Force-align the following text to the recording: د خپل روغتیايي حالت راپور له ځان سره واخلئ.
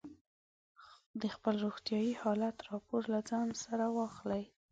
د 1.21 1.23
خپل 1.35 1.53
روغتیايي 1.65 2.13
حالت 2.21 2.55
راپور 2.69 3.01
له 3.13 3.19
ځان 3.29 3.47
سره 3.63 3.85
واخلئ. 3.97 4.43